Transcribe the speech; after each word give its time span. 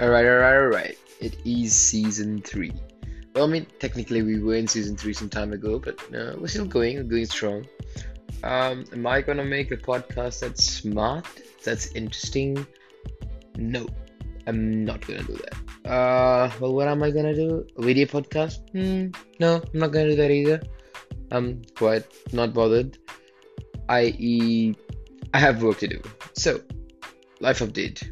Alright, 0.00 0.24
alright, 0.24 0.54
alright. 0.54 0.98
It 1.20 1.36
is 1.44 1.78
season 1.78 2.40
three. 2.40 2.72
Well, 3.34 3.44
I 3.44 3.48
mean, 3.48 3.66
technically 3.80 4.22
we 4.22 4.38
were 4.40 4.54
in 4.54 4.66
season 4.66 4.96
three 4.96 5.12
some 5.12 5.28
time 5.28 5.52
ago, 5.52 5.78
but 5.78 6.00
we're 6.10 6.48
still 6.48 6.64
going, 6.64 6.96
we're 6.96 7.02
going 7.02 7.26
strong. 7.26 7.66
Um, 8.42 8.86
am 8.94 9.06
I 9.06 9.20
gonna 9.20 9.44
make 9.44 9.70
a 9.72 9.76
podcast 9.76 10.40
that's 10.40 10.64
smart, 10.64 11.26
that's 11.62 11.88
interesting? 11.88 12.66
No, 13.56 13.86
I'm 14.46 14.86
not 14.86 15.06
gonna 15.06 15.22
do 15.22 15.36
that. 15.36 15.90
Uh, 15.90 16.50
well, 16.60 16.74
what 16.74 16.88
am 16.88 17.02
I 17.02 17.10
gonna 17.10 17.34
do? 17.34 17.66
A 17.76 17.82
video 17.82 18.06
podcast? 18.06 18.70
Hmm, 18.70 19.10
no, 19.38 19.56
I'm 19.56 19.80
not 19.80 19.92
gonna 19.92 20.08
do 20.08 20.16
that 20.16 20.30
either. 20.30 20.62
I'm 21.30 21.60
quite 21.76 22.06
not 22.32 22.54
bothered. 22.54 22.96
I.e., 23.90 24.74
I 25.34 25.38
have 25.38 25.62
work 25.62 25.78
to 25.80 25.88
do. 25.88 26.00
So, 26.32 26.62
life 27.40 27.58
update. 27.58 28.10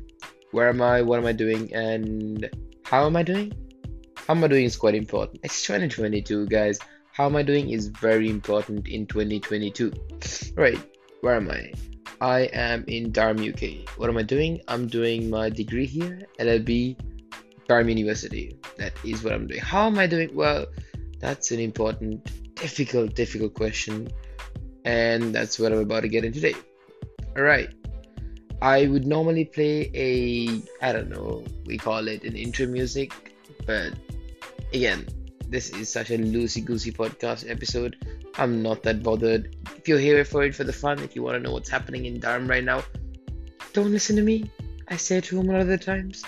Where 0.50 0.68
am 0.68 0.80
I? 0.80 1.02
What 1.02 1.18
am 1.18 1.26
I 1.26 1.32
doing? 1.32 1.74
And 1.74 2.48
how 2.84 3.06
am 3.06 3.16
I 3.16 3.22
doing? 3.22 3.52
How 4.16 4.34
am 4.34 4.44
I 4.44 4.48
doing 4.48 4.64
is 4.64 4.76
quite 4.76 4.94
important. 4.94 5.40
It's 5.42 5.62
2022, 5.62 6.46
guys. 6.46 6.78
How 7.12 7.26
am 7.26 7.36
I 7.36 7.42
doing 7.42 7.70
is 7.70 7.88
very 7.88 8.30
important 8.30 8.88
in 8.88 9.06
2022. 9.06 9.92
Right, 10.56 10.80
where 11.20 11.34
am 11.34 11.50
I? 11.50 11.72
I 12.20 12.40
am 12.52 12.84
in 12.88 13.12
Durham, 13.12 13.38
UK. 13.38 13.88
What 13.96 14.08
am 14.08 14.16
I 14.16 14.22
doing? 14.22 14.60
I'm 14.68 14.86
doing 14.86 15.28
my 15.28 15.50
degree 15.50 15.86
here, 15.86 16.22
LLB, 16.40 16.98
Durham 17.68 17.88
University. 17.88 18.58
That 18.78 18.92
is 19.04 19.22
what 19.22 19.32
I'm 19.32 19.46
doing. 19.46 19.60
How 19.60 19.86
am 19.86 19.98
I 19.98 20.06
doing? 20.06 20.34
Well, 20.34 20.66
that's 21.20 21.50
an 21.50 21.60
important, 21.60 22.24
difficult, 22.54 23.14
difficult 23.14 23.54
question. 23.54 24.08
And 24.84 25.34
that's 25.34 25.58
what 25.58 25.72
I'm 25.72 25.80
about 25.80 26.00
to 26.00 26.08
get 26.08 26.24
in 26.24 26.32
today. 26.32 26.54
Alright. 27.36 27.77
I 28.60 28.86
would 28.86 29.06
normally 29.06 29.44
play 29.44 29.90
a, 29.94 30.60
I 30.84 30.92
don't 30.92 31.10
know, 31.10 31.44
we 31.64 31.78
call 31.78 32.08
it 32.08 32.24
an 32.24 32.36
intro 32.36 32.66
music, 32.66 33.12
but 33.66 33.92
again, 34.72 35.06
this 35.48 35.70
is 35.70 35.88
such 35.88 36.10
a 36.10 36.19
loosey 36.19 36.64
goosey 36.64 36.92
podcast 36.92 37.48
episode. 37.48 37.96
I'm 38.36 38.62
not 38.62 38.83
that 38.83 39.02
bothered. 39.02 39.56
If 39.77 39.88
you're 39.88 39.98
here 39.98 40.24
for 40.24 40.42
it 40.42 40.55
for 40.55 40.64
the 40.64 40.72
fun, 40.72 40.98
if 41.00 41.14
you 41.14 41.22
want 41.22 41.36
to 41.36 41.41
know 41.41 41.52
what's 41.52 41.68
happening 41.68 42.06
in 42.06 42.20
Durham 42.20 42.48
right 42.48 42.64
now, 42.64 42.83
don't 43.72 43.91
listen 43.91 44.16
to 44.16 44.22
me. 44.22 44.50
I 44.88 44.96
say 44.96 45.18
it 45.18 45.24
to 45.24 45.40
him 45.40 45.48
a 45.48 45.52
lot 45.52 45.61
of 45.61 45.68
the 45.68 45.78
times. 45.78 46.24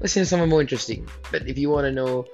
Listen 0.00 0.22
to 0.22 0.26
someone 0.26 0.48
more 0.48 0.60
interesting. 0.60 1.08
But 1.30 1.48
if 1.48 1.58
you 1.58 1.70
want 1.70 1.84
to 1.84 1.92
know 1.92 2.26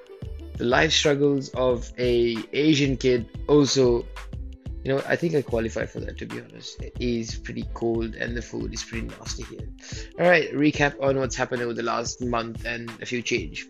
the 0.57 0.65
life 0.65 0.93
struggles 0.93 1.51
of 1.51 1.93
a 1.99 2.37
Asian 2.53 2.97
kid, 2.97 3.29
also 3.49 4.07
you 4.85 4.95
know, 4.95 5.03
I 5.09 5.17
think 5.17 5.35
I 5.35 5.41
qualify 5.41 5.87
for 5.87 6.01
that 6.01 6.19
to 6.19 6.27
be 6.27 6.41
honest. 6.41 6.81
It 6.83 6.95
is 7.01 7.37
pretty 7.37 7.65
cold 7.73 8.15
and 8.15 8.37
the 8.37 8.43
food 8.43 8.75
is 8.75 8.85
pretty 8.85 9.07
nasty 9.07 9.45
here. 9.45 9.67
Alright, 10.21 10.53
recap 10.53 11.03
on 11.03 11.19
what's 11.19 11.35
happened 11.35 11.63
over 11.63 11.73
the 11.73 11.83
last 11.83 12.21
month 12.21 12.67
and 12.67 12.91
a 13.01 13.07
few 13.07 13.23
change. 13.23 13.67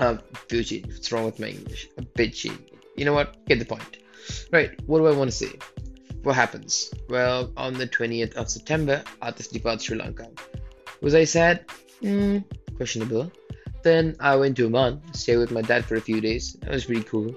Uh, 0.00 0.16
few 0.48 0.64
change. 0.64 0.86
What's 0.88 1.12
wrong 1.12 1.24
with 1.24 1.38
my 1.38 1.48
English? 1.48 1.88
A 1.98 2.02
bit 2.02 2.34
change. 2.34 2.72
You 2.96 3.04
know 3.04 3.12
what? 3.12 3.46
Get 3.46 3.60
the 3.60 3.64
point. 3.64 3.98
Right, 4.52 4.78
what 4.86 4.98
do 4.98 5.06
I 5.06 5.16
want 5.16 5.30
to 5.30 5.36
say? 5.36 5.52
What 6.24 6.34
happens? 6.34 6.92
Well, 7.08 7.52
on 7.56 7.74
the 7.74 7.86
20th 7.86 8.34
of 8.34 8.50
September, 8.50 9.02
Atis 9.22 9.48
departs 9.48 9.84
Sri 9.84 9.96
Lanka. 9.96 10.28
Was 11.00 11.14
I 11.14 11.24
sad? 11.24 11.64
Mm, 12.02 12.44
questionable. 12.76 13.30
Then 13.82 14.16
I 14.20 14.36
went 14.36 14.56
to 14.56 14.66
Oman, 14.66 15.00
stayed 15.14 15.38
with 15.38 15.52
my 15.52 15.62
dad 15.62 15.84
for 15.84 15.94
a 15.94 16.00
few 16.00 16.20
days. 16.20 16.54
That 16.60 16.70
was 16.72 16.84
pretty 16.84 17.04
cool. 17.04 17.34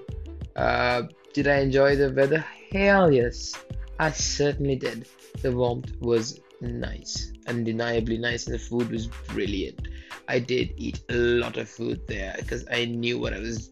Uh, 0.56 1.04
did 1.32 1.48
I 1.48 1.60
enjoy 1.60 1.96
the 1.96 2.12
weather? 2.12 2.44
Hell 2.74 3.12
yes, 3.12 3.54
I 4.00 4.10
certainly 4.10 4.74
did. 4.74 5.06
The 5.42 5.52
warmth 5.52 5.92
was 6.00 6.40
nice, 6.60 7.30
undeniably 7.46 8.18
nice, 8.18 8.46
and 8.46 8.54
the 8.56 8.58
food 8.58 8.90
was 8.90 9.06
brilliant. 9.06 9.86
I 10.26 10.40
did 10.40 10.74
eat 10.76 11.00
a 11.08 11.14
lot 11.14 11.56
of 11.56 11.68
food 11.68 12.04
there 12.08 12.34
because 12.36 12.64
I 12.68 12.86
knew 12.86 13.20
what 13.20 13.32
I 13.32 13.38
was 13.38 13.70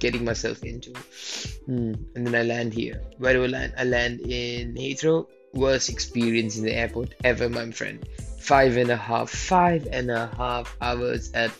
getting 0.00 0.24
myself 0.24 0.62
into. 0.62 0.92
Mm. 1.68 2.02
And 2.16 2.26
then 2.26 2.34
I 2.34 2.42
land 2.44 2.72
here. 2.72 3.02
Where 3.18 3.34
do 3.34 3.44
I 3.44 3.48
land? 3.48 3.74
I 3.76 3.84
land 3.84 4.20
in 4.22 4.76
Heathrow. 4.76 5.26
Worst 5.52 5.90
experience 5.90 6.56
in 6.56 6.64
the 6.64 6.72
airport 6.72 7.14
ever, 7.24 7.50
my 7.50 7.70
friend. 7.70 8.08
Five 8.40 8.78
and 8.78 8.88
a 8.88 8.96
half, 8.96 9.28
five 9.28 9.86
and 9.92 10.10
a 10.10 10.28
half 10.38 10.74
hours 10.80 11.30
at 11.34 11.52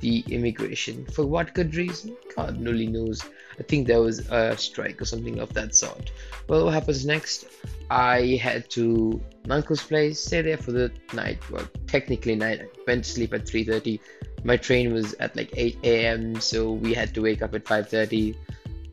the 0.00 0.22
immigration. 0.28 1.06
For 1.06 1.24
what 1.24 1.54
good 1.54 1.74
reason? 1.74 2.14
God 2.36 2.58
only 2.68 2.86
knows. 2.86 3.24
I 3.62 3.64
think 3.64 3.86
there 3.86 4.02
was 4.02 4.18
a 4.28 4.56
strike 4.56 5.00
or 5.00 5.04
something 5.04 5.38
of 5.38 5.54
that 5.54 5.72
sort. 5.76 6.10
Well, 6.48 6.64
what 6.64 6.74
happens 6.74 7.06
next? 7.06 7.44
I 7.90 8.40
had 8.42 8.68
to 8.70 9.22
my 9.46 9.54
uncle's 9.56 9.84
place, 9.84 10.18
stay 10.18 10.42
there 10.42 10.56
for 10.56 10.72
the 10.72 10.90
night. 11.14 11.38
Well, 11.48 11.68
technically 11.86 12.34
night. 12.34 12.60
I 12.60 12.66
went 12.88 13.04
to 13.04 13.10
sleep 13.10 13.32
at 13.32 13.46
3:30. 13.46 14.00
My 14.42 14.56
train 14.56 14.92
was 14.92 15.14
at 15.20 15.36
like 15.36 15.50
8 15.56 15.78
a.m., 15.84 16.40
so 16.40 16.72
we 16.72 16.92
had 16.92 17.14
to 17.14 17.22
wake 17.22 17.40
up 17.40 17.54
at 17.54 17.64
5:30. 17.64 18.34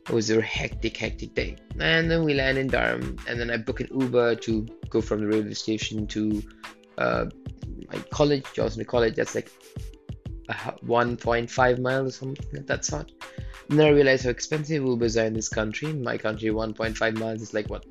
It 0.08 0.10
was 0.10 0.30
a 0.30 0.40
hectic, 0.40 0.96
hectic 0.96 1.34
day. 1.34 1.56
And 1.80 2.08
then 2.08 2.22
we 2.22 2.34
land 2.34 2.56
in 2.56 2.68
Durham, 2.68 3.16
and 3.26 3.40
then 3.40 3.50
I 3.50 3.56
book 3.56 3.80
an 3.80 3.88
Uber 3.90 4.36
to 4.46 4.66
go 4.88 5.00
from 5.00 5.22
the 5.22 5.26
railway 5.26 5.54
station 5.54 6.06
to 6.14 6.42
uh, 6.98 7.24
my 7.92 7.98
college, 8.10 8.46
John 8.54 8.70
Snow 8.70 8.84
College. 8.84 9.16
That's 9.16 9.34
like 9.34 9.50
1.5 10.48 11.78
miles 11.80 12.06
or 12.08 12.12
something 12.12 12.58
of 12.58 12.66
that 12.68 12.84
sort. 12.84 13.10
And 13.70 13.78
then 13.78 13.86
I 13.86 13.90
realized 13.90 14.24
how 14.24 14.30
expensive 14.30 14.82
Ubers 14.82 15.20
are 15.20 15.26
in 15.26 15.32
this 15.32 15.48
country. 15.48 15.90
In 15.90 16.02
my 16.02 16.18
country, 16.18 16.48
1.5 16.48 17.18
miles 17.18 17.40
is 17.40 17.54
like 17.54 17.70
what, 17.70 17.86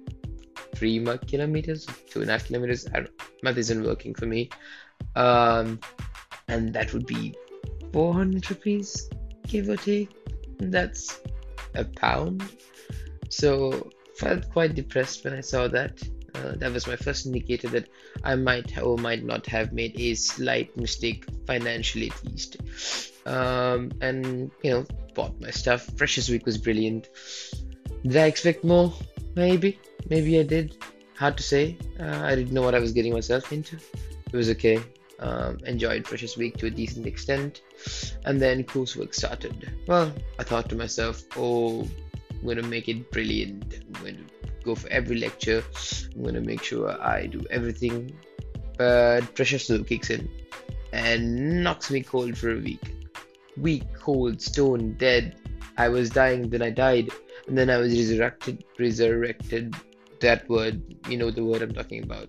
three 0.75 1.01
kilometers, 1.25 1.87
two 2.09 2.19
and 2.19 2.29
a 2.29 2.33
half 2.33 2.47
kilometers. 2.47 2.85
I 2.93 2.99
don't, 2.99 3.11
math 3.43 3.57
isn't 3.57 3.85
working 3.85 4.13
for 4.13 4.25
me. 4.25 4.49
Um, 5.15 5.79
and 6.49 6.73
that 6.73 6.93
would 6.93 7.05
be 7.05 7.33
400 7.93 8.49
rupees, 8.49 9.09
give 9.47 9.69
or 9.69 9.77
take. 9.77 10.09
That's 10.59 11.21
a 11.75 11.85
pound. 11.85 12.43
So 13.29 13.89
felt 14.17 14.49
quite 14.51 14.75
depressed 14.75 15.23
when 15.23 15.33
I 15.33 15.41
saw 15.41 15.69
that. 15.69 16.03
Uh, 16.35 16.55
that 16.57 16.73
was 16.73 16.87
my 16.87 16.97
first 16.97 17.25
indicator 17.25 17.69
that 17.69 17.87
I 18.25 18.35
might 18.35 18.77
or 18.77 18.97
might 18.97 19.23
not 19.23 19.45
have 19.47 19.71
made 19.71 19.97
a 19.97 20.13
slight 20.15 20.75
mistake 20.75 21.25
financially 21.47 22.11
at 22.11 22.25
least. 22.25 22.57
Um, 23.25 23.91
and 24.01 24.51
you 24.61 24.71
know, 24.71 24.85
bought 25.19 25.41
my 25.41 25.51
stuff. 25.51 25.81
Freshers 25.97 26.29
Week 26.29 26.45
was 26.45 26.57
brilliant. 26.57 27.09
Did 28.03 28.17
I 28.17 28.27
expect 28.33 28.63
more? 28.63 28.93
Maybe, 29.35 29.77
maybe 30.09 30.39
I 30.39 30.43
did. 30.43 30.77
Hard 31.17 31.35
to 31.37 31.43
say. 31.43 31.77
Uh, 31.99 32.21
I 32.29 32.35
didn't 32.35 32.53
know 32.53 32.61
what 32.61 32.75
I 32.75 32.79
was 32.79 32.93
getting 32.93 33.13
myself 33.13 33.51
into. 33.51 33.75
It 34.31 34.37
was 34.41 34.49
okay. 34.55 34.79
Um, 35.19 35.57
enjoyed 35.65 36.07
Freshers 36.07 36.37
Week 36.37 36.55
to 36.59 36.67
a 36.67 36.69
decent 36.69 37.05
extent, 37.05 37.63
and 38.23 38.41
then 38.43 38.63
coursework 38.63 39.13
started. 39.13 39.73
Well, 39.87 40.13
I 40.39 40.43
thought 40.43 40.69
to 40.69 40.77
myself, 40.77 41.23
oh, 41.35 41.81
I'm 42.31 42.47
gonna 42.47 42.63
make 42.75 42.87
it 42.87 43.11
brilliant. 43.11 43.81
I'm 43.87 44.01
going 44.01 44.15
to 44.15 44.49
go 44.63 44.75
for 44.75 44.87
every 44.99 45.17
lecture. 45.17 45.61
I'm 46.15 46.23
gonna 46.23 46.47
make 46.51 46.63
sure 46.63 46.85
I 47.01 47.25
do 47.25 47.41
everything. 47.49 48.15
But 48.77 49.35
pressure 49.35 49.59
still 49.59 49.83
kicks 49.83 50.09
in 50.09 50.29
and 50.93 51.65
knocks 51.65 51.91
me 51.91 52.01
cold 52.01 52.37
for 52.37 52.51
a 52.53 52.59
week. 52.69 52.98
Weak, 53.59 53.83
cold, 53.93 54.41
stone, 54.41 54.93
dead. 54.93 55.35
I 55.77 55.89
was 55.89 56.09
dying, 56.09 56.49
then 56.49 56.61
I 56.61 56.69
died, 56.69 57.09
and 57.47 57.57
then 57.57 57.69
I 57.69 57.77
was 57.77 57.93
resurrected. 57.93 58.63
Resurrected. 58.77 59.75
That 60.21 60.49
word, 60.49 60.81
you 61.07 61.17
know 61.17 61.31
the 61.31 61.45
word 61.45 61.61
I'm 61.61 61.73
talking 61.73 62.03
about. 62.03 62.27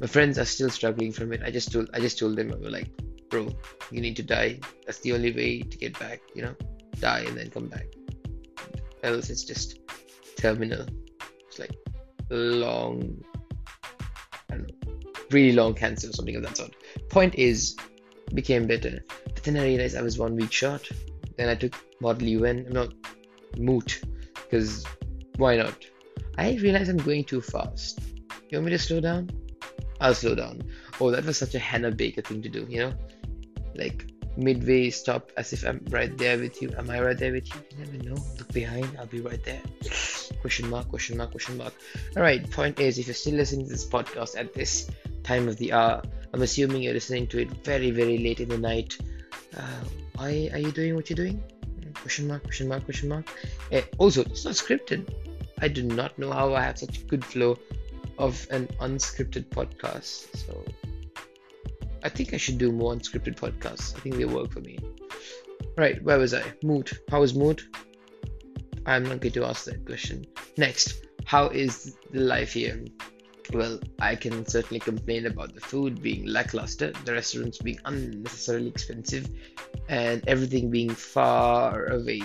My 0.00 0.06
friends 0.06 0.38
are 0.38 0.46
still 0.46 0.70
struggling 0.70 1.12
from 1.12 1.32
it. 1.32 1.42
I 1.44 1.50
just 1.50 1.70
told, 1.70 1.90
I 1.92 2.00
just 2.00 2.18
told 2.18 2.36
them, 2.36 2.50
I 2.52 2.56
was 2.56 2.72
like, 2.72 2.88
bro, 3.28 3.48
you 3.90 4.00
need 4.00 4.16
to 4.16 4.22
die. 4.22 4.60
That's 4.86 5.00
the 5.00 5.12
only 5.12 5.32
way 5.32 5.60
to 5.60 5.76
get 5.76 5.98
back. 5.98 6.20
You 6.34 6.42
know, 6.42 6.54
die 6.98 7.20
and 7.20 7.36
then 7.36 7.50
come 7.50 7.68
back. 7.68 7.86
Else, 9.02 9.28
it's 9.30 9.44
just 9.44 9.78
terminal. 10.36 10.86
It's 11.48 11.58
like 11.58 11.76
long, 12.30 13.22
I 14.50 14.56
don't 14.56 14.62
know, 14.62 14.92
really 15.30 15.52
long 15.52 15.74
cancer 15.74 16.08
or 16.08 16.12
something 16.12 16.36
of 16.36 16.42
that 16.42 16.56
sort. 16.56 16.74
Point 17.10 17.34
is, 17.34 17.76
became 18.34 18.66
better. 18.66 19.04
But 19.24 19.42
then 19.42 19.56
I 19.56 19.64
realized 19.64 19.96
I 19.96 20.02
was 20.02 20.18
one 20.18 20.36
week 20.36 20.52
short. 20.52 20.88
Then 21.36 21.48
I 21.48 21.54
took 21.54 21.74
Model 22.00 22.28
UN. 22.28 22.66
I'm 22.66 22.72
not 22.72 22.92
moot 23.56 24.02
because 24.34 24.84
why 25.36 25.56
not? 25.56 25.74
I 26.38 26.54
realized 26.56 26.90
I'm 26.90 26.98
going 26.98 27.24
too 27.24 27.40
fast. 27.40 28.00
You 28.48 28.58
want 28.58 28.66
me 28.66 28.70
to 28.72 28.78
slow 28.78 29.00
down? 29.00 29.30
I'll 30.00 30.14
slow 30.14 30.34
down. 30.34 30.62
Oh, 31.00 31.10
that 31.10 31.24
was 31.24 31.38
such 31.38 31.54
a 31.54 31.58
Hannah 31.58 31.90
Baker 31.90 32.22
thing 32.22 32.42
to 32.42 32.48
do, 32.48 32.66
you 32.68 32.80
know? 32.80 32.92
Like 33.74 34.10
midway 34.36 34.90
stop 34.90 35.30
as 35.36 35.52
if 35.52 35.64
I'm 35.64 35.84
right 35.90 36.16
there 36.16 36.38
with 36.38 36.60
you. 36.62 36.72
Am 36.78 36.88
I 36.90 37.00
right 37.00 37.18
there 37.18 37.32
with 37.32 37.48
you? 37.54 37.60
You 37.70 37.84
never 37.84 38.04
know. 38.04 38.22
Look 38.38 38.52
behind, 38.52 38.88
I'll 38.98 39.06
be 39.06 39.20
right 39.20 39.42
there. 39.44 39.60
Question 40.40 40.70
mark, 40.70 40.88
question 40.88 41.16
mark, 41.16 41.32
question 41.32 41.56
mark. 41.56 41.74
Alright, 42.16 42.50
point 42.50 42.80
is 42.80 42.98
if 42.98 43.06
you're 43.06 43.14
still 43.14 43.34
listening 43.34 43.66
to 43.66 43.72
this 43.72 43.86
podcast 43.86 44.38
at 44.38 44.54
this 44.54 44.90
time 45.22 45.48
of 45.48 45.56
the 45.58 45.72
hour, 45.72 46.02
I'm 46.32 46.42
assuming 46.42 46.82
you're 46.82 46.94
listening 46.94 47.26
to 47.28 47.38
it 47.40 47.50
very, 47.64 47.90
very 47.90 48.18
late 48.18 48.40
in 48.40 48.48
the 48.48 48.58
night. 48.58 48.96
Uh, 49.56 49.84
why 50.14 50.48
are 50.52 50.58
you 50.58 50.72
doing 50.72 50.94
what 50.94 51.10
you're 51.10 51.16
doing? 51.16 51.42
Question 51.94 52.28
mark, 52.28 52.44
question 52.44 52.68
mark, 52.68 52.84
question 52.84 53.08
mark. 53.08 53.28
Uh, 53.72 53.80
also, 53.98 54.22
it's 54.22 54.44
not 54.44 54.54
scripted. 54.54 55.12
I 55.60 55.68
do 55.68 55.82
not 55.82 56.18
know 56.18 56.32
how 56.32 56.54
I 56.54 56.62
have 56.62 56.78
such 56.78 56.98
a 56.98 57.04
good 57.04 57.24
flow 57.24 57.58
of 58.18 58.46
an 58.50 58.68
unscripted 58.80 59.48
podcast. 59.48 60.36
So 60.36 60.64
I 62.02 62.08
think 62.08 62.32
I 62.32 62.36
should 62.36 62.58
do 62.58 62.70
more 62.70 62.94
unscripted 62.94 63.36
podcasts. 63.36 63.96
I 63.96 64.00
think 64.00 64.16
they 64.16 64.24
work 64.24 64.52
for 64.52 64.60
me. 64.60 64.78
Right, 65.76 66.02
where 66.02 66.18
was 66.18 66.34
I? 66.34 66.42
Mood. 66.62 66.90
How 67.10 67.22
is 67.22 67.34
mood? 67.34 67.62
I'm 68.86 69.04
not 69.04 69.20
going 69.20 69.32
to 69.32 69.44
ask 69.44 69.64
that 69.64 69.84
question. 69.84 70.24
Next, 70.56 71.06
how 71.24 71.48
is 71.48 71.96
the 72.10 72.20
life 72.20 72.54
here? 72.54 72.82
Well, 73.52 73.80
I 73.98 74.14
can 74.14 74.46
certainly 74.46 74.78
complain 74.78 75.26
about 75.26 75.54
the 75.54 75.60
food 75.60 76.00
being 76.00 76.26
lackluster, 76.26 76.92
the 77.04 77.14
restaurants 77.14 77.58
being 77.58 77.80
unnecessarily 77.84 78.68
expensive, 78.68 79.28
and 79.88 80.22
everything 80.28 80.70
being 80.70 80.90
far 80.90 81.86
away, 81.86 82.22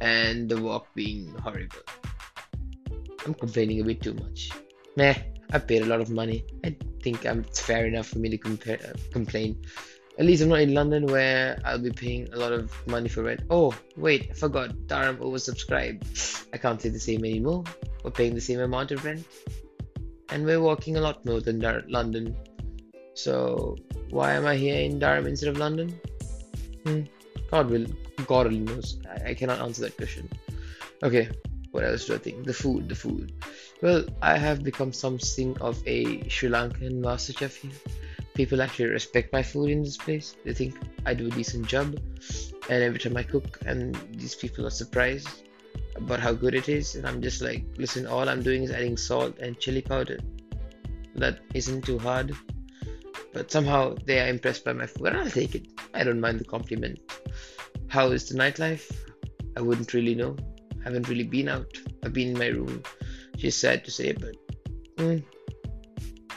and 0.00 0.48
the 0.48 0.60
walk 0.62 0.86
being 0.94 1.34
horrible. 1.42 1.82
I'm 3.26 3.34
complaining 3.34 3.80
a 3.80 3.84
bit 3.84 4.00
too 4.00 4.14
much. 4.14 4.50
Meh, 4.96 5.14
I 5.50 5.58
paid 5.58 5.82
a 5.82 5.86
lot 5.86 6.00
of 6.00 6.10
money. 6.10 6.44
I 6.64 6.76
think 7.02 7.26
I'm, 7.26 7.40
it's 7.40 7.60
fair 7.60 7.86
enough 7.86 8.06
for 8.06 8.18
me 8.20 8.28
to 8.28 8.38
compare, 8.38 8.78
uh, 8.84 8.96
complain. 9.12 9.60
At 10.20 10.26
least 10.26 10.44
I'm 10.44 10.50
not 10.50 10.60
in 10.60 10.72
London 10.72 11.06
where 11.06 11.60
I'll 11.64 11.80
be 11.80 11.90
paying 11.90 12.32
a 12.32 12.36
lot 12.36 12.52
of 12.52 12.70
money 12.86 13.08
for 13.08 13.24
rent. 13.24 13.40
Oh, 13.50 13.74
wait, 13.96 14.28
I 14.30 14.34
forgot. 14.34 14.86
Durham 14.86 15.16
oversubscribed. 15.16 16.46
I 16.52 16.58
can't 16.58 16.80
say 16.80 16.90
the 16.90 17.00
same 17.00 17.24
anymore. 17.24 17.64
We're 18.04 18.12
paying 18.12 18.36
the 18.36 18.40
same 18.40 18.60
amount 18.60 18.92
of 18.92 19.04
rent 19.04 19.26
and 20.30 20.44
we're 20.44 20.60
walking 20.60 20.96
a 20.96 21.00
lot 21.00 21.24
more 21.24 21.40
than 21.40 21.58
Dar- 21.58 21.84
London. 21.88 22.36
So 23.14 23.76
why 24.10 24.32
am 24.32 24.46
I 24.46 24.56
here 24.56 24.80
in 24.80 24.98
Durham 24.98 25.26
instead 25.26 25.48
of 25.48 25.58
London? 25.58 25.98
Hmm. 26.84 27.02
God 27.50 27.70
will, 27.70 27.86
God 28.26 28.46
only 28.46 28.60
knows. 28.60 28.98
I, 29.08 29.30
I 29.30 29.34
cannot 29.34 29.60
answer 29.60 29.82
that 29.82 29.96
question. 29.96 30.28
Okay, 31.02 31.28
what 31.70 31.84
else 31.84 32.06
do 32.06 32.14
I 32.14 32.18
think? 32.18 32.44
The 32.44 32.52
food, 32.52 32.88
the 32.88 32.94
food. 32.94 33.32
Well, 33.82 34.04
I 34.22 34.38
have 34.38 34.62
become 34.62 34.92
something 34.92 35.56
of 35.60 35.82
a 35.86 36.28
Sri 36.28 36.48
Lankan 36.48 37.00
master 37.00 37.32
chef 37.32 37.56
here. 37.56 37.72
People 38.34 38.62
actually 38.62 38.86
respect 38.86 39.32
my 39.32 39.42
food 39.42 39.70
in 39.70 39.82
this 39.82 39.96
place. 39.96 40.34
They 40.44 40.54
think 40.54 40.74
I 41.06 41.14
do 41.14 41.26
a 41.26 41.30
decent 41.30 41.66
job, 41.68 42.00
and 42.68 42.82
every 42.82 42.98
time 42.98 43.16
I 43.16 43.22
cook, 43.22 43.60
and 43.66 43.94
these 44.12 44.34
people 44.34 44.66
are 44.66 44.70
surprised 44.70 45.44
about 45.96 46.20
how 46.20 46.32
good 46.32 46.54
it 46.54 46.68
is 46.68 46.94
and 46.96 47.06
i'm 47.06 47.22
just 47.22 47.40
like 47.40 47.64
listen 47.76 48.06
all 48.06 48.28
i'm 48.28 48.42
doing 48.42 48.62
is 48.62 48.70
adding 48.70 48.96
salt 48.96 49.38
and 49.38 49.58
chili 49.58 49.82
powder. 49.82 50.18
That 51.14 51.38
isn't 51.54 51.82
too 51.82 51.98
hard. 51.98 52.34
But 53.32 53.50
somehow 53.50 53.94
they 54.04 54.20
are 54.20 54.28
impressed 54.28 54.64
by 54.64 54.72
my 54.72 54.86
food. 54.86 55.08
And 55.08 55.18
i'll 55.18 55.30
take 55.30 55.54
it. 55.54 55.68
I 55.92 56.04
don't 56.04 56.20
mind 56.20 56.40
the 56.40 56.44
compliment. 56.44 56.98
How 57.88 58.08
is 58.08 58.28
the 58.28 58.38
nightlife? 58.38 58.90
I 59.56 59.60
wouldn't 59.60 59.94
really 59.94 60.14
know. 60.14 60.36
I 60.80 60.84
haven't 60.84 61.08
really 61.08 61.24
been 61.24 61.48
out. 61.48 61.72
I've 62.02 62.12
been 62.12 62.30
in 62.30 62.38
my 62.38 62.48
room. 62.48 62.82
She's 63.38 63.56
sad 63.56 63.84
to 63.84 63.90
say 63.90 64.12
but 64.12 64.34
mm, 64.96 65.22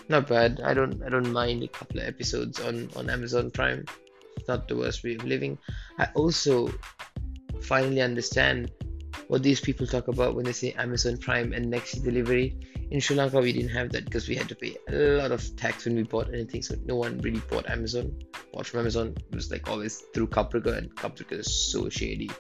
not 0.10 0.28
bad. 0.28 0.62
I 0.62 0.74
don't 0.74 1.02
i 1.04 1.10
don't 1.10 1.32
mind 1.32 1.64
a 1.64 1.68
couple 1.68 2.00
of 2.00 2.08
episodes 2.08 2.60
on 2.60 2.90
on 2.96 3.10
amazon 3.10 3.52
prime. 3.52 3.86
Not 4.48 4.68
the 4.68 4.78
worst 4.78 5.04
way 5.04 5.16
of 5.16 5.26
living. 5.26 5.58
I 6.00 6.08
also 6.14 6.72
finally 7.62 8.02
understand 8.02 8.72
what 9.28 9.44
these 9.44 9.60
people 9.60 9.86
talk 9.86 10.08
about 10.08 10.36
when 10.36 10.46
they 10.46 10.54
say 10.54 10.72
Amazon 10.74 11.18
Prime 11.18 11.54
and 11.54 11.70
next 11.70 12.04
delivery. 12.04 12.58
In 12.92 13.00
Sri 13.00 13.16
Lanka, 13.16 13.40
we 13.40 13.52
didn't 13.52 13.70
have 13.70 13.92
that 13.92 14.06
because 14.06 14.28
we 14.30 14.36
had 14.36 14.48
to 14.50 14.56
pay 14.56 14.78
a 14.88 14.94
lot 15.22 15.32
of 15.32 15.56
tax 15.58 15.86
when 15.86 15.96
we 15.96 16.04
bought 16.04 16.34
anything, 16.34 16.62
so 16.62 16.76
no 16.86 16.96
one 16.96 17.18
really 17.20 17.42
bought 17.50 17.70
Amazon. 17.70 18.18
Bought 18.54 18.68
from 18.68 18.82
Amazon 18.82 19.16
it 19.18 19.36
was 19.36 19.52
like 19.52 19.70
always 19.70 20.04
through 20.14 20.28
Kapruka, 20.28 20.78
and 20.78 20.96
Kapruka 20.96 21.34
is 21.34 21.72
so 21.72 21.90
shady. 21.90 22.32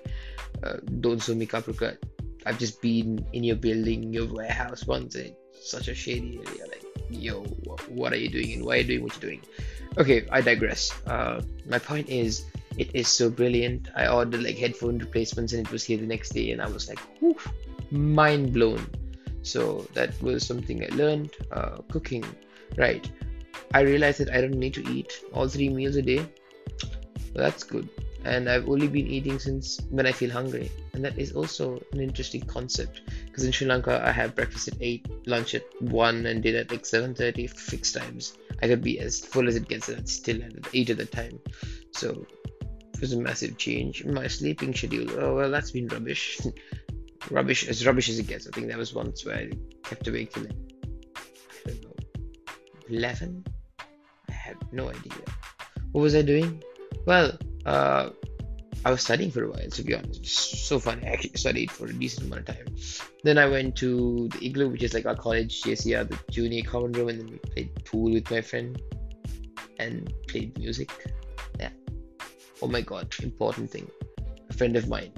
Uh, 0.63 0.78
don't 1.01 1.22
sue 1.22 1.36
me, 1.36 1.45
Kapruka. 1.45 1.98
I've 2.45 2.57
just 2.57 2.81
been 2.81 3.28
in 3.33 3.44
your 3.44 3.57
building, 3.57 4.13
your 4.13 4.33
warehouse 4.33 4.88
once, 4.88 5.16
and 5.16 5.36
it's 5.54 5.69
such 5.69 5.90
a 5.90 5.95
shady 5.95 6.40
area. 6.45 6.63
Like, 6.68 6.86
yo, 7.10 7.44
what 7.90 8.13
are 8.13 8.18
you 8.18 8.30
doing 8.30 8.54
and 8.54 8.66
why 8.66 8.75
are 8.75 8.78
you 8.78 8.83
doing 8.86 9.04
what 9.04 9.22
you're 9.22 9.31
doing? 9.31 9.42
Okay, 9.98 10.25
I 10.31 10.40
digress. 10.40 10.94
Uh, 11.06 11.42
my 11.68 11.80
point 11.80 12.07
is 12.07 12.45
it 12.78 12.92
is 12.94 13.08
so 13.08 13.30
brilliant. 13.30 13.90
I 13.96 14.08
ordered 14.08 14.44
like 14.44 14.58
headphone 14.58 15.00
replacements 15.00 15.54
and 15.54 15.66
it 15.66 15.72
was 15.72 15.84
here 15.84 15.98
the 15.98 16.06
next 16.06 16.30
day, 16.30 16.52
and 16.52 16.62
I 16.62 16.68
was 16.68 16.88
like, 16.88 17.00
whew, 17.20 17.38
mind 17.92 18.54
blown. 18.54 18.86
So 19.42 19.88
that 19.94 20.22
was 20.22 20.46
something 20.46 20.84
I 20.84 20.96
learned. 20.96 21.32
Uh, 21.52 21.78
cooking, 21.90 22.26
right? 22.78 23.10
I 23.74 23.82
realized 23.82 24.20
that 24.20 24.30
I 24.30 24.42
don't 24.42 24.60
need 24.60 24.74
to 24.76 24.88
eat 24.90 25.22
all 25.34 25.48
three 25.48 25.70
meals 25.70 25.96
a 25.96 26.02
day. 26.02 26.18
Well, 26.18 27.46
that's 27.46 27.64
good. 27.64 27.90
And 28.24 28.50
I've 28.50 28.68
only 28.68 28.88
been 28.88 29.08
eating 29.08 29.40
since 29.40 29.80
when 29.90 30.06
I 30.06 30.12
feel 30.12 30.30
hungry, 30.30 30.70
and 30.94 31.04
that 31.06 31.18
is 31.18 31.32
also 31.32 31.82
an 31.94 32.02
interesting 32.02 32.42
concept. 32.42 33.02
Because 33.26 33.46
in 33.46 33.52
Sri 33.52 33.68
Lanka, 33.68 34.06
I 34.06 34.12
have 34.12 34.36
breakfast 34.36 34.68
at 34.68 34.76
eight, 34.82 35.08
lunch 35.26 35.56
at 35.56 35.64
one, 35.80 36.26
and 36.26 36.44
dinner 36.44 36.60
at 36.60 36.72
like 36.72 36.86
seven 36.86 37.16
thirty 37.16 37.48
fixed 37.48 37.96
times. 37.96 38.38
I 38.62 38.68
could 38.68 38.84
be 38.84 39.00
as 39.00 39.20
full 39.20 39.48
as 39.48 39.56
it 39.56 39.70
gets, 39.70 39.88
and 39.88 40.02
i 40.02 40.04
still 40.06 40.44
at 40.44 40.52
eight 40.74 40.90
at 40.90 40.98
the 40.98 41.06
time. 41.06 41.40
So 41.92 42.26
was 43.00 43.14
a 43.14 43.20
massive 43.20 43.58
change. 43.58 44.06
My 44.06 44.28
sleeping 44.28 44.74
schedule, 44.74 45.10
oh 45.20 45.36
well, 45.36 45.52
that's 45.52 45.72
been 45.72 45.88
rubbish. 45.88 46.40
rubbish, 47.30 47.68
as 47.68 47.86
rubbish 47.86 48.10
as 48.10 48.20
it 48.20 48.28
gets. 48.28 48.48
I 48.48 48.52
think 48.52 48.68
that 48.68 48.78
was 48.78 48.94
once 48.94 49.26
where 49.26 49.38
I 49.38 49.52
kept 49.84 50.08
awake 50.08 50.34
till 50.34 50.44
I 50.44 50.50
don't 51.66 51.84
know, 51.84 51.96
11? 52.90 53.46
I 54.30 54.32
have 54.32 54.58
no 54.72 54.90
idea. 54.90 55.14
What 55.92 56.02
was 56.02 56.16
I 56.16 56.22
doing? 56.22 56.64
Well, 57.06 57.38
uh, 57.66 58.10
I 58.86 58.92
was 58.92 59.02
studying 59.02 59.32
for 59.32 59.44
a 59.44 59.50
while, 59.50 59.70
to 59.70 59.84
be 59.84 59.96
honest. 59.96 60.26
So 60.26 60.80
fun. 60.80 61.02
I 61.04 61.10
actually 61.10 61.36
studied 61.36 61.72
for 61.72 61.88
a 61.88 61.94
decent 61.94 62.28
amount 62.28 62.48
of 62.50 62.56
time. 62.56 62.76
Then 63.24 63.38
I 63.38 63.48
went 63.48 63.76
to 63.78 64.30
the 64.30 64.46
Igloo, 64.46 64.70
which 64.70 64.84
is 64.84 64.94
like 64.94 65.06
our 65.06 65.16
college 65.16 65.62
JCR, 65.64 66.08
the 66.08 66.20
junior 66.32 66.64
common 66.64 66.92
room, 66.94 67.10
and 67.10 67.20
then 67.20 67.28
we 67.28 67.38
played 67.38 67.86
pool 67.86 68.14
with 68.14 68.30
my 68.30 68.42
friend 68.42 68.82
and 69.80 70.14
played 70.28 70.58
music 70.58 70.92
oh 72.62 72.68
my 72.68 72.81
god, 72.81 73.13
important 73.21 73.69
thing. 73.69 73.89
A 74.50 74.54
friend 74.54 74.75
of 74.75 74.88
mine, 74.88 75.12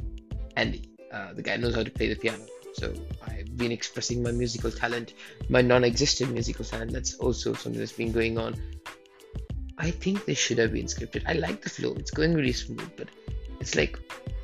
Andy, 0.55 0.89
uh, 1.11 1.33
the 1.33 1.41
guy 1.41 1.55
knows 1.57 1.75
how 1.75 1.83
to 1.83 1.91
play 1.91 2.09
the 2.09 2.15
piano. 2.15 2.45
So 2.73 2.93
I've 3.27 3.57
been 3.57 3.71
expressing 3.71 4.21
my 4.21 4.31
musical 4.31 4.71
talent, 4.71 5.13
my 5.49 5.61
non-existent 5.61 6.31
musical 6.31 6.65
talent. 6.65 6.91
That's 6.91 7.15
also 7.15 7.53
something 7.53 7.79
that's 7.79 7.91
been 7.91 8.11
going 8.11 8.37
on. 8.37 8.55
I 9.77 9.91
think 9.91 10.25
this 10.25 10.37
should 10.37 10.57
have 10.57 10.73
been 10.73 10.85
scripted. 10.85 11.23
I 11.25 11.33
like 11.33 11.61
the 11.61 11.69
flow; 11.69 11.93
it's 11.93 12.11
going 12.11 12.33
really 12.33 12.51
smooth, 12.51 12.91
but 12.97 13.07
it's 13.59 13.75
like 13.75 13.97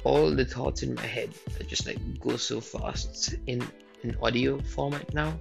all 0.04 0.32
the 0.32 0.46
thoughts 0.46 0.84
in 0.84 0.96
my 0.96 1.06
head 1.06 1.30
that 1.58 1.68
just 1.68 1.86
like 1.86 2.00
go 2.20 2.38
so 2.38 2.62
fast 2.62 3.36
in 3.48 3.66
an 4.04 4.16
audio 4.22 4.60
format 4.62 5.14
now. 5.14 5.38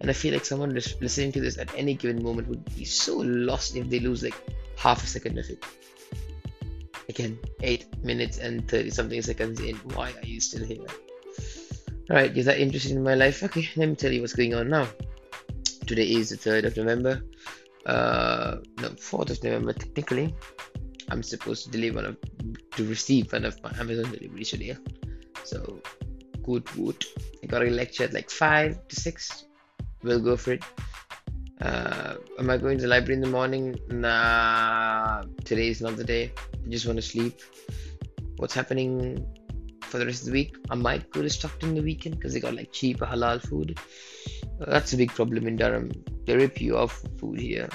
And 0.00 0.10
I 0.10 0.12
feel 0.12 0.32
like 0.32 0.44
someone 0.44 0.74
listening 0.74 1.32
to 1.32 1.40
this 1.40 1.58
at 1.58 1.74
any 1.74 1.94
given 1.94 2.22
moment 2.22 2.48
would 2.48 2.64
be 2.76 2.84
so 2.84 3.16
lost 3.16 3.74
if 3.74 3.88
they 3.90 3.98
lose 3.98 4.22
like 4.22 4.36
half 4.76 5.02
a 5.02 5.06
second 5.06 5.38
of 5.38 5.50
it 5.50 5.64
again 7.08 7.38
8 7.62 8.04
minutes 8.04 8.38
and 8.38 8.68
30 8.68 8.90
something 8.90 9.22
seconds 9.22 9.60
in 9.60 9.76
why 9.94 10.12
are 10.12 10.26
you 10.26 10.40
still 10.40 10.64
here 10.64 10.86
Alright, 12.10 12.34
is 12.38 12.46
that 12.46 12.58
interested 12.58 12.92
in 12.92 13.02
my 13.02 13.14
life? 13.14 13.42
Okay, 13.42 13.68
let 13.76 13.86
me 13.86 13.94
tell 13.94 14.10
you 14.10 14.22
what's 14.22 14.32
going 14.32 14.54
on 14.54 14.70
now. 14.70 14.88
Today 15.86 16.08
is 16.08 16.30
the 16.30 16.36
3rd 16.36 16.64
of 16.64 16.76
November. 16.78 17.22
Uh, 17.84 18.56
no, 18.80 18.88
4th 18.88 19.28
of 19.28 19.44
November, 19.44 19.74
technically. 19.74 20.34
I'm 21.10 21.22
supposed 21.22 21.64
to 21.66 21.70
deliver 21.70 21.96
one 21.96 22.06
of, 22.06 22.16
to 22.76 22.84
receive 22.86 23.30
one 23.30 23.44
of 23.44 23.62
my 23.62 23.70
Amazon 23.78 24.10
deliveries 24.10 24.48
today. 24.48 24.74
So, 25.44 25.82
good, 26.42 26.64
good. 26.74 27.04
I 27.42 27.46
got 27.46 27.62
a 27.62 27.66
lecture 27.66 28.04
at 28.04 28.14
like 28.14 28.30
5 28.30 28.88
to 28.88 28.96
6. 28.96 29.44
We'll 30.02 30.20
go 30.20 30.38
for 30.38 30.52
it. 30.52 30.64
Uh, 31.60 32.14
am 32.38 32.50
I 32.50 32.56
going 32.56 32.78
to 32.78 32.82
the 32.82 32.88
library 32.88 33.14
in 33.14 33.20
the 33.20 33.28
morning? 33.28 33.78
Nah, 33.88 35.22
today 35.44 35.68
is 35.68 35.80
not 35.80 35.96
the 35.96 36.04
day. 36.04 36.32
I 36.38 36.70
just 36.70 36.86
want 36.86 36.96
to 36.96 37.02
sleep. 37.02 37.40
What's 38.36 38.54
happening 38.54 39.26
for 39.82 39.98
the 39.98 40.06
rest 40.06 40.22
of 40.22 40.26
the 40.26 40.32
week? 40.32 40.56
I 40.70 40.76
might 40.76 41.10
go 41.10 41.22
to 41.22 41.28
Stockton 41.28 41.70
in 41.70 41.74
the 41.74 41.82
weekend 41.82 42.16
because 42.16 42.32
they 42.32 42.40
got 42.40 42.54
like 42.54 42.72
cheap 42.72 42.98
halal 42.98 43.42
food. 43.42 43.78
That's 44.60 44.92
a 44.92 44.96
big 44.96 45.12
problem 45.12 45.48
in 45.48 45.56
Durham. 45.56 45.90
They 46.26 46.36
rip 46.36 46.60
you 46.60 46.76
off 46.76 47.02
food 47.18 47.40
here 47.40 47.68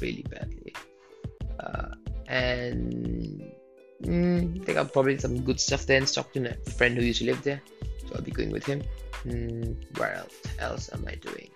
really 0.00 0.24
badly. 0.28 0.74
Uh, 1.60 1.94
and 2.26 3.42
mm, 4.02 4.64
they 4.64 4.74
got 4.74 4.92
probably 4.92 5.18
some 5.18 5.42
good 5.42 5.60
stuff 5.60 5.86
there 5.86 5.98
in 5.98 6.06
Stockton. 6.06 6.46
A 6.46 6.70
friend 6.70 6.96
who 6.96 7.04
used 7.04 7.20
to 7.20 7.26
live 7.26 7.42
there, 7.42 7.62
so 8.08 8.16
I'll 8.16 8.22
be 8.22 8.32
going 8.32 8.50
with 8.50 8.66
him. 8.66 8.82
Mm, 9.24 9.98
where 9.98 10.14
else, 10.14 10.34
else 10.58 10.90
am 10.92 11.04
I 11.06 11.14
doing? 11.16 11.50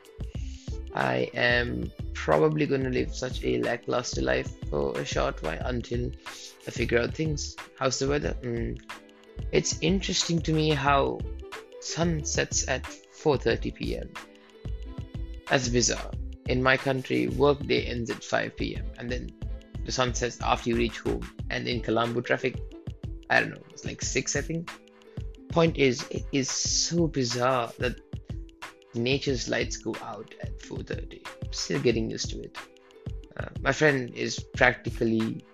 I 0.95 1.29
am 1.35 1.91
probably 2.13 2.67
going 2.67 2.85
to 2.85 2.91
live 2.91 3.15
such 3.15 3.43
a 3.45 3.61
lackluster 3.61 4.23
life 4.23 4.51
for 4.71 4.97
a 4.99 5.05
short 5.05 5.43
while 5.43 5.61
until 5.65 6.11
I 6.67 6.71
figure 6.71 7.01
out 7.01 7.15
things. 7.15 7.57
How's 7.79 7.99
the 7.99 8.09
weather? 8.09 8.35
Mm. 8.43 8.81
It's 9.51 9.79
interesting 9.81 10.41
to 10.43 10.53
me 10.53 10.71
how 10.71 11.19
sun 11.81 12.25
sets 12.25 12.69
at 12.69 12.85
4:30 12.85 13.75
p.m. 13.75 14.09
That's 15.49 15.69
bizarre. 15.69 16.13
In 16.47 16.63
my 16.63 16.77
country, 16.77 17.29
work 17.29 17.67
day 17.67 17.87
ends 17.87 18.11
at 18.11 18.23
5 18.23 18.57
p.m. 18.57 18.87
and 18.99 19.11
then 19.11 19.31
the 19.85 19.93
sun 19.93 20.15
sets 20.15 20.41
after 20.41 20.71
you 20.71 20.77
reach 20.77 21.01
home. 21.01 21.29
And 21.51 21.67
in 21.67 21.81
Colombo 21.81 22.21
traffic, 22.21 22.61
I 23.31 23.41
don't 23.41 23.51
know, 23.51 23.63
it's 23.71 23.85
like 23.85 24.03
6 24.03 24.37
I 24.37 24.41
think. 24.41 24.71
Point 25.49 25.77
is, 25.77 26.07
it 26.11 26.25
is 26.33 26.51
so 26.51 27.07
bizarre 27.07 27.73
that 27.79 28.04
nature's 28.95 29.49
lights 29.49 29.77
go 29.77 29.95
out 30.03 30.35
at 30.43 30.59
4.30 30.61 31.27
still 31.51 31.81
getting 31.81 32.11
used 32.11 32.31
to 32.31 32.41
it 32.41 32.57
Uh, 33.37 33.51
my 33.61 33.73
friend 33.73 34.15
is 34.15 34.39
practically 34.55 35.45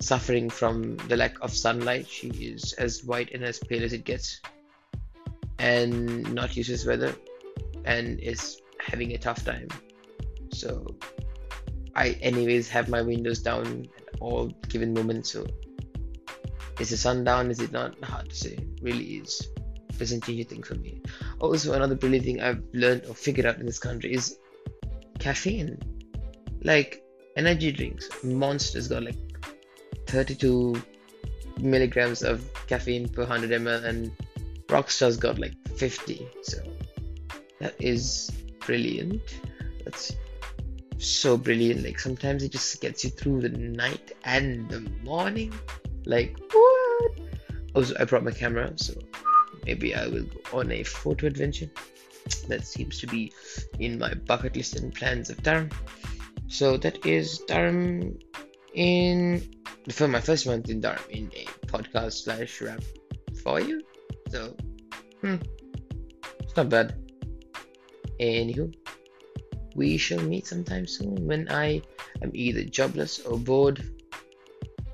suffering 0.00 0.50
from 0.50 0.96
the 1.08 1.16
lack 1.16 1.40
of 1.40 1.50
sunlight. 1.50 2.06
She 2.06 2.28
is 2.28 2.74
as 2.74 3.04
white 3.04 3.32
and 3.32 3.42
as 3.44 3.58
pale 3.58 3.84
as 3.84 3.92
it 3.92 4.04
gets, 4.04 4.40
and 5.58 6.34
not 6.34 6.56
used 6.56 6.68
to 6.82 6.88
weather, 6.88 7.14
and 7.84 8.20
is 8.20 8.60
having 8.80 9.12
a 9.12 9.18
tough 9.18 9.44
time. 9.44 9.68
So, 10.52 10.84
I, 11.94 12.10
anyways, 12.20 12.68
have 12.68 12.88
my 12.88 13.00
windows 13.00 13.38
down 13.38 13.88
at 13.96 14.20
all 14.20 14.48
given 14.68 14.92
moments. 14.92 15.32
So, 15.32 15.46
is 16.78 16.90
the 16.90 16.96
sun 16.96 17.24
down? 17.24 17.50
Is 17.50 17.60
it 17.60 17.72
not? 17.72 17.96
Hard 18.04 18.28
to 18.30 18.36
say. 18.36 18.58
Really 18.82 19.22
is. 19.24 19.48
Doesn't 19.98 20.24
change 20.24 20.40
a 20.40 20.44
thing 20.44 20.62
for 20.62 20.74
me. 20.74 21.00
Also, 21.38 21.72
another 21.74 21.94
brilliant 21.94 22.24
thing 22.26 22.40
I've 22.40 22.62
learned 22.72 23.04
or 23.08 23.14
figured 23.14 23.46
out 23.46 23.58
in 23.58 23.66
this 23.66 23.78
country 23.78 24.12
is 24.12 24.38
caffeine. 25.18 25.78
Like 26.62 27.04
energy 27.36 27.72
drinks, 27.72 28.08
Monster's 28.24 28.88
got 28.88 29.02
like 29.04 29.16
32 30.06 30.80
milligrams 31.60 32.22
of 32.22 32.48
caffeine 32.66 33.08
per 33.08 33.22
100 33.22 33.50
ml, 33.50 33.84
and 33.84 34.12
Rockstar's 34.66 35.16
got 35.16 35.38
like 35.38 35.54
50. 35.76 36.26
So 36.42 36.58
that 37.60 37.74
is 37.78 38.30
brilliant. 38.60 39.22
That's 39.84 40.16
so 40.98 41.36
brilliant. 41.36 41.84
Like 41.84 41.98
sometimes 41.98 42.42
it 42.42 42.52
just 42.52 42.80
gets 42.80 43.04
you 43.04 43.10
through 43.10 43.42
the 43.42 43.50
night 43.50 44.12
and 44.24 44.68
the 44.68 44.80
morning. 45.04 45.52
Like 46.06 46.36
what? 46.52 47.12
Also, 47.74 47.94
I 47.98 48.04
brought 48.04 48.24
my 48.24 48.30
camera, 48.30 48.72
so 48.76 48.94
maybe 49.64 49.94
I 49.94 50.06
will 50.06 50.24
go 50.24 50.58
on 50.58 50.70
a 50.72 50.82
photo 50.82 51.26
adventure. 51.26 51.70
That 52.48 52.66
seems 52.66 53.00
to 53.00 53.06
be 53.06 53.32
in 53.78 53.98
my 53.98 54.14
bucket 54.14 54.56
list 54.56 54.76
and 54.76 54.94
plans 54.94 55.30
of 55.30 55.42
Durham. 55.42 55.70
So 56.48 56.76
that 56.78 57.04
is 57.04 57.38
Durham 57.48 58.18
in 58.74 59.42
for 59.90 60.06
my 60.06 60.20
first 60.20 60.46
month 60.46 60.68
in 60.68 60.80
Durham 60.80 61.02
in 61.10 61.30
a 61.34 61.44
podcast 61.66 62.24
slash 62.24 62.60
rap 62.60 62.82
for 63.42 63.60
you. 63.60 63.82
So, 64.30 64.56
hmm, 65.20 65.36
it's 66.40 66.56
not 66.56 66.68
bad. 66.68 66.94
Anywho, 68.20 68.72
we 69.74 69.96
shall 69.96 70.20
meet 70.20 70.46
sometime 70.46 70.86
soon 70.86 71.26
when 71.26 71.48
I 71.50 71.82
am 72.22 72.30
either 72.34 72.62
jobless 72.64 73.20
or 73.20 73.38
bored, 73.38 73.82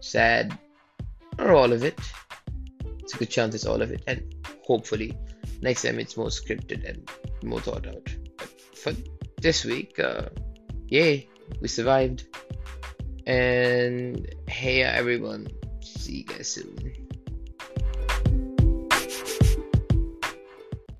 sad, 0.01 0.59
or 1.39 1.53
all 1.53 1.73
of 1.73 1.85
it. 1.85 1.99
It's 3.01 3.15
a 3.15 3.19
good 3.19 3.31
chance 3.31 3.55
it's 3.55 3.67
all 3.67 3.83
of 3.83 3.91
it, 3.91 4.03
and 4.07 4.35
hopefully 4.69 5.17
next 5.63 5.83
time 5.83 5.99
it's 5.99 6.17
more 6.17 6.29
scripted 6.29 6.89
and 6.89 7.11
more 7.43 7.61
thought 7.61 7.87
out. 7.87 8.07
But 8.37 8.51
for 8.77 8.93
this 9.41 9.65
week, 9.65 9.99
uh, 9.99 10.29
yay, 10.87 11.27
we 11.61 11.69
survived. 11.69 12.25
And 13.27 14.29
hey 14.49 14.83
everyone, 14.83 15.49
see 15.81 16.19
you 16.19 16.25
guys 16.25 16.49
soon. 16.49 17.08